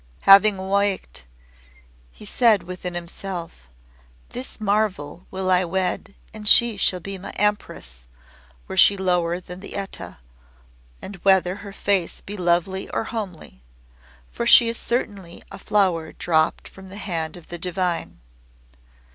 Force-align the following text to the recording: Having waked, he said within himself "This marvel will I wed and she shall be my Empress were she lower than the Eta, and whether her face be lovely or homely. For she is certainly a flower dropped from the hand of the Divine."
Having 0.21 0.67
waked, 0.67 1.27
he 2.11 2.25
said 2.25 2.63
within 2.63 2.95
himself 2.95 3.69
"This 4.29 4.59
marvel 4.59 5.27
will 5.29 5.51
I 5.51 5.63
wed 5.63 6.15
and 6.33 6.47
she 6.47 6.75
shall 6.75 6.99
be 6.99 7.19
my 7.19 7.29
Empress 7.35 8.07
were 8.67 8.75
she 8.77 8.97
lower 8.97 9.39
than 9.39 9.59
the 9.59 9.75
Eta, 9.75 10.17
and 11.03 11.17
whether 11.17 11.57
her 11.57 11.71
face 11.71 12.21
be 12.21 12.35
lovely 12.35 12.89
or 12.89 13.03
homely. 13.13 13.61
For 14.31 14.47
she 14.47 14.67
is 14.69 14.77
certainly 14.77 15.43
a 15.51 15.59
flower 15.59 16.13
dropped 16.13 16.67
from 16.67 16.87
the 16.89 16.97
hand 16.97 17.37
of 17.37 17.49
the 17.49 17.59
Divine." 17.59 18.17